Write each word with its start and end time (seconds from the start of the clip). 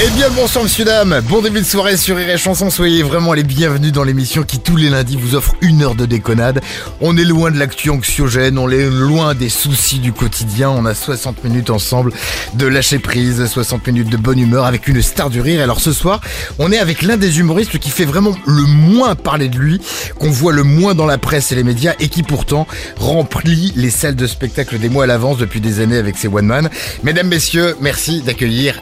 Eh 0.00 0.10
bien 0.10 0.30
bonsoir 0.30 0.62
monsieur 0.62 0.84
dame, 0.84 1.20
bon 1.28 1.42
début 1.42 1.58
de 1.58 1.66
soirée 1.66 1.96
sur 1.96 2.16
Rire 2.16 2.30
et 2.30 2.38
Chanson, 2.38 2.70
soyez 2.70 3.02
vraiment 3.02 3.32
les 3.32 3.42
bienvenus 3.42 3.90
dans 3.90 4.04
l'émission 4.04 4.44
qui 4.44 4.60
tous 4.60 4.76
les 4.76 4.90
lundis 4.90 5.16
vous 5.16 5.34
offre 5.34 5.56
une 5.60 5.82
heure 5.82 5.96
de 5.96 6.06
déconnade. 6.06 6.60
On 7.00 7.16
est 7.16 7.24
loin 7.24 7.50
de 7.50 7.58
l'actu 7.58 7.90
anxiogène, 7.90 8.58
on 8.58 8.70
est 8.70 8.88
loin 8.88 9.34
des 9.34 9.48
soucis 9.48 9.98
du 9.98 10.12
quotidien, 10.12 10.70
on 10.70 10.86
a 10.86 10.94
60 10.94 11.42
minutes 11.42 11.70
ensemble 11.70 12.12
de 12.54 12.66
lâcher 12.68 13.00
prise, 13.00 13.44
60 13.44 13.88
minutes 13.88 14.08
de 14.08 14.16
bonne 14.16 14.38
humeur 14.38 14.66
avec 14.66 14.86
une 14.86 15.02
star 15.02 15.30
du 15.30 15.40
rire. 15.40 15.60
Alors 15.60 15.80
ce 15.80 15.92
soir, 15.92 16.20
on 16.60 16.70
est 16.70 16.78
avec 16.78 17.02
l'un 17.02 17.16
des 17.16 17.40
humoristes 17.40 17.80
qui 17.80 17.90
fait 17.90 18.04
vraiment 18.04 18.36
le 18.46 18.62
moins 18.62 19.16
parler 19.16 19.48
de 19.48 19.58
lui, 19.58 19.80
qu'on 20.20 20.30
voit 20.30 20.52
le 20.52 20.62
moins 20.62 20.94
dans 20.94 21.06
la 21.06 21.18
presse 21.18 21.50
et 21.50 21.56
les 21.56 21.64
médias 21.64 21.94
et 21.98 22.08
qui 22.08 22.22
pourtant 22.22 22.68
remplit 22.98 23.72
les 23.74 23.90
salles 23.90 24.14
de 24.14 24.28
spectacle 24.28 24.78
des 24.78 24.90
mois 24.90 25.04
à 25.04 25.06
l'avance 25.08 25.38
depuis 25.38 25.60
des 25.60 25.80
années 25.80 25.98
avec 25.98 26.16
ses 26.16 26.28
one 26.28 26.46
man. 26.46 26.70
Mesdames, 27.02 27.26
messieurs, 27.26 27.74
merci 27.80 28.22
d'accueillir 28.22 28.78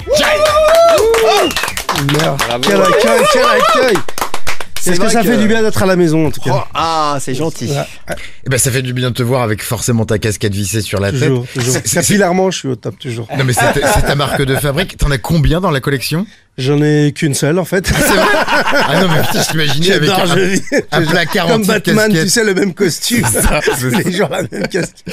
Jai 1.23 1.49
Merde. 2.13 2.61
Quel 2.61 2.83
accueil, 2.83 3.27
quel 3.33 3.45
accueil 3.45 4.16
Est-ce 4.93 5.01
que 5.01 5.05
vrai 5.05 5.13
ça 5.13 5.23
que- 5.23 5.29
fait 5.29 5.37
du 5.39 5.49
bien 5.49 5.63
d'être 5.63 5.83
à 5.83 5.87
la 5.87 5.97
maison 5.97 6.27
en 6.27 6.31
tout 6.31 6.41
cas 6.41 6.51
Oh, 6.55 6.61
ah, 6.75 7.19
c'est 7.21 7.35
gentil. 7.35 7.71
Eh 8.47 8.49
ben 8.51 8.59
ça 8.59 8.71
fait 8.71 8.83
du 8.83 8.93
bien 8.93 9.11
de 9.11 9.15
te 9.15 9.23
voir 9.23 9.43
avec 9.43 9.63
forcément 9.63 10.05
ta 10.05 10.19
casquette 10.19 10.55
vissée 10.55 10.81
sur 10.81 11.01
la 11.01 11.11
Toujours, 11.13 11.47
tête. 11.47 11.65
toujours. 11.65 11.83
Capillairement, 11.83 12.51
je 12.51 12.59
suis 12.59 12.69
au 12.69 12.77
top, 12.77 12.99
toujours. 12.99 13.29
Non 13.37 13.45
mais 13.45 13.53
c'est 13.53 13.61
c'est 13.95 14.03
ta 14.07 14.15
marque 14.15 14.43
de 14.43 14.57
fabrique. 14.57 14.97
T'en 14.99 15.11
as 15.11 15.19
combien 15.19 15.61
dans 15.61 15.71
la 15.71 15.81
collection? 15.81 16.27
J'en 16.59 16.81
ai 16.83 17.13
qu'une 17.15 17.35
seule 17.35 17.59
en 17.59 17.67
fait. 17.67 17.93
Ah 18.89 19.01
non 19.03 19.09
mais 19.13 19.21
putain, 19.23 19.43
je 19.43 19.49
t'imaginais 19.51 19.93
avec 19.93 20.09
un, 20.09 20.25
je 20.27 20.59
un 20.91 21.03
placard 21.03 21.47
Comme 21.49 21.65
Batman, 21.67 22.11
tu 22.11 22.29
sais, 22.31 22.45
le 22.45 22.55
même 22.55 22.73
costume. 22.75 23.25
ça, 23.27 23.61
les 24.05 24.13
jours 24.13 24.29
la 24.31 24.43
même 24.51 24.67
casquette. 24.69 25.05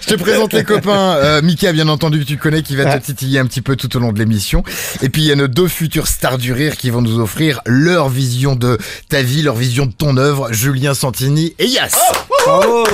Je 0.00 0.06
te 0.06 0.14
présente 0.14 0.52
les 0.52 0.64
copains. 0.64 1.14
Euh, 1.16 1.42
Mika, 1.42 1.72
bien 1.72 1.86
entendu, 1.88 2.18
que 2.20 2.24
tu 2.24 2.36
connais, 2.36 2.62
qui 2.62 2.74
va 2.74 2.84
Ouais. 2.84 2.98
te 2.98 3.04
titiller 3.04 3.38
un 3.38 3.46
petit 3.46 3.60
peu 3.60 3.76
tout 3.76 3.94
au 3.96 4.00
long 4.00 4.12
de 4.12 4.18
l'émission. 4.18 4.64
Et 5.02 5.08
puis 5.08 5.22
il 5.22 5.28
y 5.28 5.32
a 5.32 5.36
nos 5.36 5.46
deux 5.48 5.68
futurs 5.68 6.06
stars 6.08 6.38
du 6.38 6.52
rire 6.52 6.76
qui 6.76 6.90
vont 6.90 7.02
nous 7.02 7.20
offrir 7.20 7.60
leur 7.66 8.08
vision 8.08 8.56
de 8.56 8.78
ta 9.08 9.17
vie, 9.22 9.42
leur 9.42 9.54
vision 9.54 9.86
de 9.86 9.92
ton 9.92 10.16
œuvre. 10.16 10.52
Julien 10.52 10.94
Santini 10.94 11.54
et 11.58 11.66
Yas. 11.66 11.96
Bravo 12.44 12.84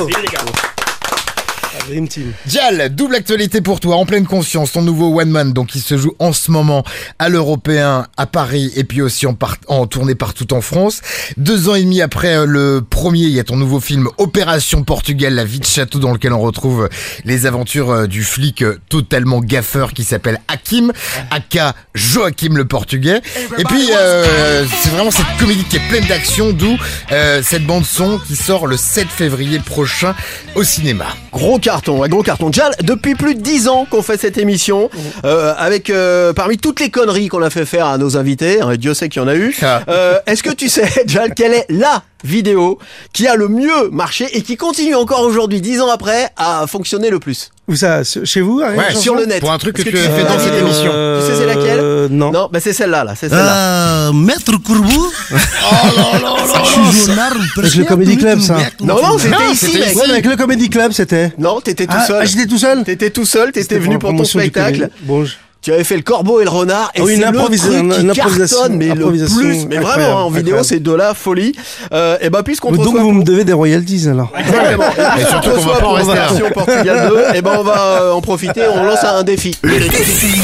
Dream 1.88 2.08
Team. 2.08 2.32
Dial, 2.46 2.94
double 2.94 3.14
actualité 3.14 3.60
pour 3.60 3.80
toi, 3.80 3.96
en 3.96 4.06
pleine 4.06 4.26
conscience, 4.26 4.72
ton 4.72 4.82
nouveau 4.82 5.20
One 5.20 5.30
Man, 5.30 5.52
donc 5.52 5.74
il 5.74 5.80
se 5.80 5.96
joue 5.96 6.14
en 6.18 6.32
ce 6.32 6.50
moment 6.50 6.84
à 7.18 7.28
l'Européen, 7.28 8.06
à 8.16 8.26
Paris, 8.26 8.72
et 8.76 8.84
puis 8.84 9.02
aussi 9.02 9.26
en, 9.26 9.86
tournée 9.86 10.14
partout 10.14 10.52
en 10.52 10.60
France. 10.60 11.00
Deux 11.36 11.68
ans 11.68 11.74
et 11.74 11.82
demi 11.82 12.00
après 12.00 12.36
euh, 12.36 12.46
le 12.46 12.82
premier, 12.88 13.24
il 13.24 13.30
y 13.30 13.40
a 13.40 13.44
ton 13.44 13.56
nouveau 13.56 13.80
film 13.80 14.08
Opération 14.18 14.84
Portugal, 14.84 15.34
la 15.34 15.44
vie 15.44 15.60
de 15.60 15.66
château, 15.66 15.98
dans 15.98 16.12
lequel 16.12 16.32
on 16.32 16.40
retrouve 16.40 16.88
les 17.24 17.46
aventures 17.46 17.90
euh, 17.90 18.06
du 18.06 18.24
flic 18.24 18.62
euh, 18.62 18.78
totalement 18.88 19.40
gaffeur 19.40 19.92
qui 19.92 20.04
s'appelle 20.04 20.40
Hakim, 20.48 20.92
aka 21.30 21.74
Joachim 21.94 22.54
le 22.56 22.64
Portugais. 22.64 23.20
Et 23.58 23.64
puis, 23.64 23.88
euh, 23.92 24.64
c'est 24.80 24.90
vraiment 24.90 25.10
cette 25.10 25.26
comédie 25.38 25.64
qui 25.64 25.76
est 25.76 25.88
pleine 25.88 26.06
d'action, 26.06 26.52
d'où 26.52 26.76
euh, 27.12 27.42
cette 27.42 27.66
bande 27.66 27.84
son 27.84 28.18
qui 28.18 28.36
sort 28.36 28.66
le 28.66 28.76
7 28.76 29.08
février 29.08 29.58
prochain 29.58 30.14
au 30.54 30.64
cinéma. 30.64 31.06
Gros 31.32 31.58
carton, 31.74 32.04
un 32.04 32.08
gros 32.08 32.22
carton. 32.22 32.52
Jal, 32.52 32.72
depuis 32.82 33.16
plus 33.16 33.34
de 33.34 33.40
10 33.40 33.66
ans 33.66 33.84
qu'on 33.90 34.00
fait 34.00 34.16
cette 34.16 34.38
émission, 34.38 34.90
euh, 35.24 35.52
avec 35.58 35.90
euh, 35.90 36.32
parmi 36.32 36.56
toutes 36.56 36.78
les 36.78 36.88
conneries 36.88 37.26
qu'on 37.26 37.42
a 37.42 37.50
fait 37.50 37.64
faire 37.66 37.86
à 37.86 37.98
nos 37.98 38.16
invités, 38.16 38.60
hein, 38.60 38.70
et 38.70 38.76
Dieu 38.78 38.94
sait 38.94 39.08
qu'il 39.08 39.20
y 39.20 39.24
en 39.24 39.28
a 39.28 39.34
eu, 39.34 39.56
Ah. 39.60 39.82
euh, 39.88 40.20
est-ce 40.28 40.44
que 40.44 40.50
tu 40.52 40.68
sais, 40.68 40.88
Jal, 41.06 41.34
quelle 41.34 41.52
est 41.52 41.66
la 41.70 42.04
vidéo 42.22 42.78
qui 43.12 43.26
a 43.26 43.34
le 43.34 43.48
mieux 43.48 43.88
marché 43.90 44.28
et 44.36 44.42
qui 44.42 44.56
continue 44.56 44.94
encore 44.94 45.22
aujourd'hui, 45.22 45.60
10 45.60 45.80
ans 45.80 45.90
après, 45.90 46.28
à 46.36 46.64
fonctionner 46.68 47.10
le 47.10 47.18
plus? 47.18 47.50
Où 47.66 47.74
ça 47.76 48.02
Chez 48.24 48.40
vous 48.42 48.60
Ariel, 48.60 48.78
Ouais, 48.78 48.88
Chanson 48.90 49.00
Sur 49.00 49.14
le 49.14 49.24
net. 49.24 49.40
Pour 49.40 49.50
un 49.50 49.56
truc 49.58 49.74
que 49.76 49.82
tu 49.82 49.96
as 49.96 50.10
fait 50.10 50.24
dans 50.24 50.38
cette 50.38 50.54
émission. 50.54 50.90
Tu 50.92 51.26
sais 51.26 51.38
c'est 51.38 51.46
laquelle 51.46 51.78
Euh, 51.80 52.08
Non. 52.10 52.30
Non, 52.30 52.48
bah 52.52 52.60
c'est 52.60 52.74
celle-là, 52.74 53.04
là, 53.04 53.14
c'est 53.18 53.28
celle-là. 53.30 54.08
Ah, 54.08 54.10
Maître 54.12 54.52
Courbou 54.58 55.10
Je 57.62 57.68
suis 57.68 57.80
Avec 57.80 57.80
le 57.80 57.84
Comedy 57.84 58.16
Club, 58.18 58.40
ça. 58.40 58.56
Non, 58.80 59.00
non, 59.02 59.18
c'était 59.18 59.50
ici, 59.52 59.78
mec. 59.78 59.96
Ouais, 59.96 60.02
mais 60.06 60.12
avec 60.12 60.26
le 60.26 60.36
Comedy 60.36 60.68
Club, 60.68 60.92
c'était. 60.92 61.32
Non, 61.38 61.60
t'étais 61.60 61.86
tout 61.86 61.94
Ah, 61.96 62.06
seul. 62.06 62.16
ah, 62.20 62.24
j'étais 62.24 62.46
tout 62.46 62.58
seul 62.58 62.84
T'étais 62.84 63.10
tout 63.10 63.24
seul, 63.26 63.52
t'étais 63.52 63.78
venu 63.78 63.98
pour 63.98 64.10
ton 64.10 64.14
promotion 64.16 64.38
du 64.40 64.44
spectacle. 64.46 64.76
Comedy. 64.78 64.92
Bon, 65.02 65.24
je- 65.24 65.34
Tu 65.64 65.72
avais 65.72 65.82
fait 65.82 65.96
le 65.96 66.02
corbeau 66.02 66.40
et 66.42 66.44
le 66.44 66.50
renard 66.50 66.90
et 66.94 67.00
Ah 67.00 67.04
oui, 67.04 67.16
c'est 67.16 67.22
une 67.26 67.32
le 67.32 67.38
truc 67.38 67.54
qui 67.54 68.00
une 68.02 68.10
improvisation- 68.10 68.56
cartonne, 68.58 68.76
mais 68.76 68.84
le 68.88 68.92
improvisation 68.92 69.38
plus, 69.40 69.66
mais 69.66 69.78
vraiment 69.78 70.18
hein, 70.18 70.22
en 70.24 70.30
vidéo 70.30 70.62
c'est 70.62 70.78
de 70.78 70.92
la 70.92 71.14
folie. 71.14 71.54
Euh, 71.90 72.18
et 72.20 72.28
bah 72.28 72.42
puisqu'on 72.42 72.70
te 72.70 72.76
Donc 72.76 72.84
reçoit 72.88 73.00
vous 73.00 73.06
pour- 73.08 73.14
me 73.14 73.24
devez 73.24 73.44
des 73.44 73.54
royalties 73.54 74.06
alors. 74.06 74.30
Exactement. 74.38 74.84
Et 75.18 75.24
surtout 75.24 75.50
qu'on 75.52 75.60
va 75.62 75.78
pas 75.80 75.86
en 75.86 75.92
rester 75.92 76.14
là. 76.14 76.28
Portugal 76.52 77.08
2, 77.08 77.36
et 77.38 77.40
ben 77.40 77.52
on 77.60 77.62
va 77.62 77.78
euh, 78.02 78.12
en 78.12 78.20
profiter, 78.20 78.60
on 78.74 78.84
lance 78.84 79.02
un 79.04 79.22
défi. 79.22 79.56
Le 79.62 79.78
défi 79.88 80.42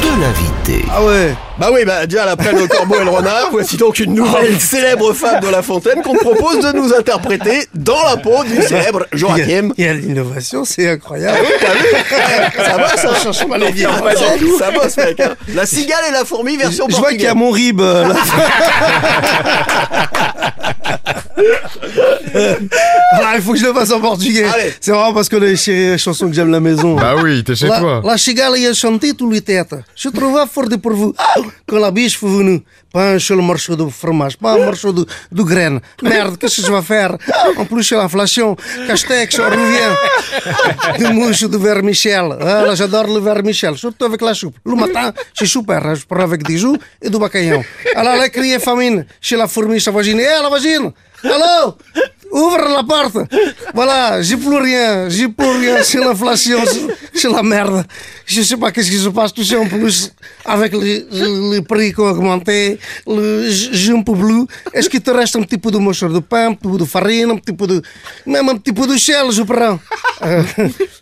de 0.00 0.47
Ah 0.90 1.04
ouais 1.04 1.34
Bah 1.58 1.68
oui, 1.72 1.84
bah 1.84 2.06
déjà 2.06 2.24
après 2.30 2.52
le 2.52 2.66
corbeau 2.66 2.96
et 3.00 3.04
le 3.04 3.10
renard, 3.10 3.48
voici 3.52 3.76
donc 3.76 3.98
une 4.00 4.14
nouvelle 4.14 4.58
célèbre 4.60 5.12
femme 5.12 5.40
de 5.40 5.48
La 5.48 5.62
Fontaine 5.62 6.02
qu'on 6.02 6.14
propose 6.16 6.60
de 6.60 6.72
nous 6.72 6.92
interpréter 6.94 7.66
dans 7.74 8.02
la 8.04 8.16
peau 8.16 8.42
du 8.44 8.60
célèbre 8.68 9.06
Joachim. 9.12 9.70
il 9.76 9.84
y 9.84 9.88
a 9.88 9.92
l'innovation, 9.94 10.64
c'est 10.64 10.88
incroyable. 10.90 11.38
T'as 11.60 11.74
vu 11.74 11.86
Eh, 11.92 12.62
Ça 12.62 12.76
hein 13.10 13.14
Chanson 13.22 13.48
mal 13.48 13.62
enviée. 13.64 13.86
Ah, 13.88 14.00
bah, 14.02 14.10
Ça 14.58 14.70
bosse, 14.70 14.96
mec. 14.98 15.20
hein. 15.20 15.34
La 15.54 15.66
cigale 15.66 16.04
et 16.08 16.12
la 16.12 16.24
fourmi 16.24 16.56
version 16.56 16.86
Je 16.88 16.96
vois 16.96 17.10
qu'il 17.12 17.22
y 17.22 17.26
a 17.26 17.34
mon 17.34 17.50
rib. 17.50 17.80
euh, 17.80 18.08
là. 18.08 18.14
Ah, 23.20 23.34
il 23.36 23.42
faut 23.42 23.52
que 23.52 23.58
je 23.58 23.66
le 23.66 23.72
fasse 23.72 23.90
en 23.92 24.00
portugais. 24.00 24.46
C'est 24.80 24.90
vraiment 24.90 25.12
parce 25.14 25.28
que 25.28 25.36
les 25.36 25.98
chansons 25.98 26.28
que 26.28 26.34
j'aime 26.34 26.50
la 26.50 26.60
maison. 26.60 26.94
Bah 26.96 27.14
oui, 27.22 27.42
t'es 27.44 27.54
chez 27.54 27.68
La, 27.68 27.80
toi. 27.80 28.02
la 28.04 28.16
chegada 28.16 28.56
ia 28.56 28.72
chanter 28.74 29.14
tous 29.14 29.30
les 29.30 29.40
têtes. 29.40 29.74
Je 29.96 30.08
trouvais 30.08 30.46
fort 30.52 30.68
de 30.68 30.76
pour 30.76 30.92
vous. 30.92 31.14
Quand 31.66 31.78
la 31.78 31.90
biche 31.90 32.18
foi 32.18 32.28
venue. 32.30 32.62
Pas 32.92 33.12
un 33.12 33.18
seul 33.18 33.38
morceau 33.38 33.76
de 33.76 33.86
fromage, 33.90 34.36
pas 34.38 34.52
un 34.54 34.64
morceau 34.64 34.92
de, 34.92 35.04
de 35.30 35.42
graine. 35.42 35.78
Merde, 36.02 36.38
qu'est-ce 36.38 36.62
que 36.62 36.66
je 36.68 36.72
vais 36.72 36.80
faire 36.82 37.16
En 37.58 37.64
plus, 37.66 37.84
c'est 37.84 37.96
l'inflation. 37.96 38.56
Castex, 38.86 39.38
on 39.38 39.44
revient. 39.44 40.98
De 40.98 41.06
mouche 41.12 41.42
de 41.42 41.56
vermichel. 41.58 42.34
Ah, 42.40 42.62
là, 42.66 42.74
j'adore 42.74 43.06
le 43.06 43.20
vermichel, 43.20 43.76
surtout 43.76 44.06
avec 44.06 44.22
la 44.22 44.32
soupe. 44.34 44.56
Le 44.64 44.74
matin, 44.74 45.12
c'est 45.34 45.46
super. 45.46 45.84
hein. 45.86 45.94
Je 45.94 46.04
prends 46.06 46.20
avec 46.22 46.42
des 46.44 46.56
joues 46.56 46.78
et 47.02 47.10
du 47.10 47.18
bacalhau. 47.18 47.62
Alors 47.94 48.16
là, 48.16 48.28
crier 48.30 48.58
famine 48.58 49.04
chez 49.20 49.36
la 49.36 49.46
fourmi, 49.48 49.80
sa 49.80 49.90
voisine. 49.90 50.18
Hé, 50.20 50.26
la 50.42 50.48
voisine 50.48 50.90
Allô 51.24 51.76
Ouvre 52.30 52.58
la 52.76 52.82
porte 52.84 53.16
Voilà, 53.74 54.20
j'ai 54.22 54.36
plus 54.36 54.56
rien, 54.58 55.08
j'ai 55.08 55.28
plus 55.28 55.46
rien, 55.60 55.82
c'est 55.82 55.98
l'inflation, 55.98 56.58
c'est- 57.12 57.28
la 57.28 57.42
merde. 57.42 57.84
Je 58.26 58.42
sais 58.42 58.56
pas 58.56 58.70
qu'est-ce 58.70 58.90
qui 58.90 58.98
se 58.98 59.08
passe, 59.08 59.32
tout 59.32 59.42
ça 59.44 59.58
en 59.58 59.66
plus, 59.66 60.12
avec 60.44 60.72
les, 60.74 61.04
les 61.52 61.62
prix 61.62 61.92
qui 61.92 62.00
ont 62.00 62.10
augmenté, 62.10 62.78
j'ai 63.50 63.92
un 63.92 64.02
peu. 64.02 64.12
Est-ce 64.74 64.88
qu'il 64.88 65.00
te 65.00 65.10
reste 65.10 65.36
un 65.36 65.42
petit 65.42 65.58
peu 65.58 65.70
de 65.70 65.78
morceau 65.78 66.08
de 66.08 66.18
pain, 66.20 66.48
un 66.50 66.54
petit 66.54 66.68
peu 66.68 66.76
de 66.78 66.84
farine, 66.84 67.30
un 67.30 67.36
petit 67.36 67.52
peu 67.54 67.66
de... 67.66 67.82
Même 68.26 68.48
un 68.50 68.56
petit 68.56 68.72
peu 68.72 68.86
de 68.86 68.96
sel, 68.96 69.30
je 69.30 69.42
prends. 69.42 69.78
Euh, 70.24 70.42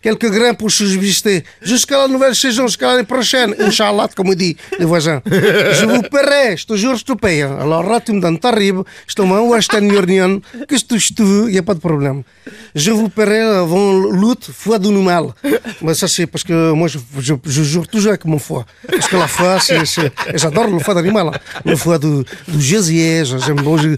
quelques 0.03 0.31
grains 0.31 0.55
pour 0.55 0.71
subsister. 0.71 1.43
Jusqu'à 1.63 1.99
la 1.99 2.09
nouvelle 2.09 2.35
saison, 2.35 2.67
jusqu'à 2.67 2.89
l'année 2.93 3.05
prochaine, 3.05 3.55
Inch'Allah, 3.59 4.09
comme 4.15 4.35
dit 4.35 4.57
les 4.79 4.85
voisins. 4.85 5.21
Je 5.27 5.87
vous 5.87 6.03
paierai, 6.03 6.57
je 6.57 6.67
te 6.67 6.75
jure, 6.77 6.97
je 6.97 7.05
te 7.05 7.13
paye. 7.13 7.43
Alors 7.43 7.83
là, 7.83 8.01
tu 8.01 8.13
me 8.13 8.21
donnes 8.21 8.39
ta 8.39 8.51
rib, 8.51 8.81
je 9.07 9.15
te 9.15 9.23
mets 9.23 9.39
Western 9.39 9.85
Union, 9.91 10.41
que 10.69 10.75
tu 10.77 11.23
veux, 11.23 11.49
il 11.49 11.53
n'y 11.53 11.59
a 11.59 11.63
pas 11.63 11.75
de 11.75 11.81
problème. 11.81 12.23
Je 12.75 12.91
vous 12.91 13.09
paierai 13.09 13.41
avant 13.41 13.93
l'août, 13.95 14.51
foi 14.53 14.79
du 14.79 14.91
mal. 14.91 15.27
Mais 15.83 15.95
ça, 15.95 16.07
c'est 16.09 16.27
parce 16.27 16.45
que 16.45 16.73
moi, 16.73 16.89
je, 16.89 16.99
je, 17.19 17.35
je 17.45 17.63
jure 17.63 17.87
toujours 17.89 18.11
avec 18.11 18.25
mon 18.27 18.39
foie. 18.39 18.65
Parce 18.91 19.09
que 19.09 19.17
la 19.17 19.27
foi, 19.27 19.59
c'est. 19.61 19.83
J'adore 20.35 20.69
le 20.69 20.79
foie 20.79 20.95
d'animal. 20.95 21.31
Le 21.65 21.75
foie 21.77 21.99
de, 21.99 22.25
de 22.49 22.61
Jésus, 22.61 23.25
j'aime 23.45 23.57
bon. 23.63 23.77
le, 23.77 23.97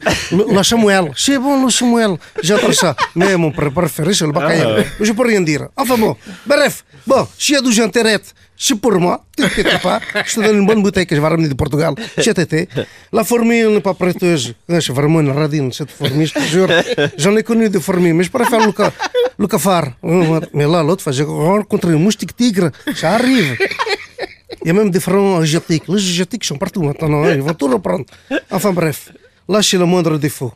la 0.52 0.62
Samuel, 0.62 1.10
c'est 1.16 1.38
bon 1.38 1.64
le 1.64 1.70
Samuel. 1.70 2.16
J'adore 2.42 2.72
ça. 2.74 2.94
Mais 3.14 3.36
mon 3.36 3.50
pr- 3.50 3.72
préféré, 3.72 4.14
c'est 4.14 4.26
le 4.26 4.32
bacalhau. 4.32 4.82
Mais 5.08 5.14
je 5.14 5.16
peux 5.16 5.26
rien 5.26 5.40
dire. 5.40 5.68
Enfin 5.76 5.96
bon, 5.96 6.16
bref. 6.46 6.84
Bon, 7.06 7.26
s'il 7.38 7.54
y 7.54 7.58
a 7.58 7.62
du 7.62 7.80
intérêt, 7.80 8.18
c'est 8.56 8.74
pour 8.78 8.92
moi. 8.98 9.24
Ne 9.38 9.44
t'inquiète 9.44 9.80
pas. 9.82 10.00
Je 10.26 10.34
te 10.34 10.40
donne 10.40 10.58
une 10.58 10.66
bonne 10.66 10.82
bouteille 10.82 11.06
que 11.06 11.14
je 11.16 11.20
vais 11.20 11.28
ramener 11.28 11.48
de 11.48 11.54
Portugal 11.54 11.94
cet 12.18 12.38
été. 12.38 12.68
La 13.12 13.24
fourmi 13.24 13.62
n'est 13.62 13.80
pas 13.80 13.94
prêteuse. 13.94 14.54
C'est 14.68 14.90
vraiment 14.92 15.20
une 15.20 15.30
radine, 15.30 15.72
cette 15.72 15.90
fourmi, 15.90 16.26
je 16.26 16.34
te 16.34 16.42
jure. 16.42 16.68
J'en 17.16 17.36
ai 17.36 17.42
connu 17.42 17.68
des 17.70 17.80
fourmis, 17.80 18.12
mais 18.12 18.24
je 18.24 18.30
préfère 18.30 18.60
le, 18.66 18.72
ca- 18.76 18.92
le 19.38 19.46
cafard. 19.46 19.88
Mais 20.02 20.66
là, 20.66 20.82
l'autre 20.82 21.02
fois, 21.04 21.12
j'ai 21.12 21.22
rencontré 21.24 21.92
un 21.92 21.98
moustique 21.98 22.34
tigre. 22.36 22.70
Ça 22.94 23.12
arrive. 23.12 23.56
Il 24.64 24.68
y 24.68 24.70
a 24.70 24.74
même 24.74 24.90
des 24.90 25.00
frelons 25.00 25.38
asiatiques. 25.38 25.84
Les 25.88 25.94
asiatiques 25.96 26.44
sont 26.44 26.56
partout 26.58 26.82
maintenant. 26.82 27.22
hein. 27.24 27.32
Ils 27.34 27.42
vont 27.42 27.54
tout 27.54 27.68
reprendre. 27.68 28.04
Enfin 28.50 28.72
bref, 28.72 29.12
c'est 29.62 29.78
le 29.78 29.86
moindre 29.86 30.18
défaut. 30.18 30.52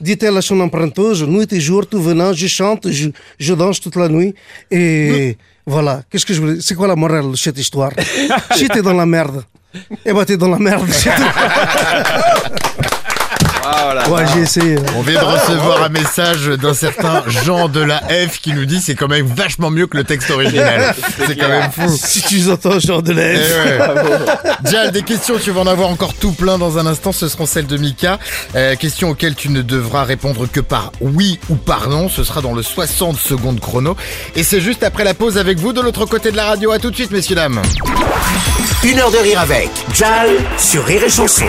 Dit-elle 0.00 0.36
à 0.36 0.42
son 0.42 0.58
emprunteuse, 0.60 1.22
nuit 1.24 1.52
et 1.52 1.60
jour, 1.60 1.86
tout 1.86 2.00
venant, 2.02 2.32
je 2.32 2.46
chante, 2.46 2.90
je, 2.90 3.10
je 3.38 3.54
danse 3.54 3.80
toute 3.80 3.96
la 3.96 4.08
nuit. 4.08 4.34
Et 4.70 5.36
Voilà. 5.66 6.02
Qu'est-ce 6.10 6.24
que 6.24 6.32
je 6.34 6.40
voulais 6.40 6.56
C'est 6.60 6.74
quoi 6.74 6.88
la 6.88 6.96
morale 6.96 7.30
de 7.32 7.36
cette 7.36 7.58
histoire? 7.58 7.92
Si 8.56 8.66
t'es 8.68 8.82
dans 8.82 8.94
la 8.94 9.04
merde, 9.06 9.44
eh 10.06 10.12
ben 10.12 10.24
t'es 10.24 10.36
dans 10.38 10.48
la 10.48 10.58
merde. 10.58 10.88
c'est 13.80 14.04
tout. 14.04 14.10
Ouais, 14.12 14.24
j'ai 14.34 14.40
essayé. 14.40 14.76
On 14.96 15.02
vient 15.02 15.20
de 15.20 15.24
recevoir 15.24 15.82
un 15.82 15.88
message 15.88 16.46
d'un 16.46 16.74
certain 16.74 17.22
Jean 17.26 17.68
de 17.68 17.80
la 17.80 17.98
F 17.98 18.40
qui 18.40 18.52
nous 18.52 18.64
dit 18.64 18.80
c'est 18.80 18.94
quand 18.94 19.08
même 19.08 19.26
vachement 19.26 19.70
mieux 19.70 19.86
que 19.86 19.96
le 19.96 20.04
texte 20.04 20.30
original. 20.30 20.94
C'est 21.26 21.36
quand 21.36 21.48
même 21.48 21.70
fou. 21.70 21.96
Si 21.96 22.22
tu 22.22 22.50
entends 22.50 22.78
genre 22.80 23.02
de 23.02 23.12
la 23.12 23.32
Eh 23.32 23.36
F. 23.36 23.64
ouais. 23.64 24.50
Jal, 24.70 24.90
des 24.90 25.02
questions, 25.02 25.36
tu 25.42 25.50
vas 25.50 25.60
en 25.60 25.66
avoir 25.66 25.88
encore 25.90 26.14
tout 26.14 26.32
plein 26.32 26.58
dans 26.58 26.78
un 26.78 26.86
instant, 26.86 27.12
ce 27.12 27.28
seront 27.28 27.46
celles 27.46 27.66
de 27.66 27.76
Mika. 27.76 28.18
Euh, 28.56 28.74
questions 28.76 29.10
auxquelles 29.10 29.34
tu 29.34 29.48
ne 29.50 29.62
devras 29.62 30.04
répondre 30.04 30.46
que 30.50 30.60
par 30.60 30.92
oui 31.00 31.38
ou 31.48 31.56
par 31.56 31.88
non, 31.88 32.08
ce 32.08 32.24
sera 32.24 32.40
dans 32.40 32.54
le 32.54 32.62
60 32.62 33.16
secondes 33.18 33.60
chrono. 33.60 33.96
Et 34.34 34.42
c'est 34.42 34.60
juste 34.60 34.82
après 34.82 35.04
la 35.04 35.14
pause 35.14 35.38
avec 35.38 35.58
vous 35.58 35.72
de 35.72 35.80
l'autre 35.80 36.06
côté 36.06 36.30
de 36.30 36.36
la 36.36 36.46
radio. 36.46 36.72
À 36.72 36.78
tout 36.78 36.90
de 36.90 36.96
suite, 36.96 37.10
messieurs, 37.10 37.36
dames. 37.36 37.60
Une 38.82 38.98
heure 38.98 39.10
de 39.10 39.18
rire 39.18 39.40
avec 39.40 39.68
Jal 39.94 40.28
sur 40.58 40.84
Rire 40.84 41.02
et 41.04 41.10
Chanson. 41.10 41.44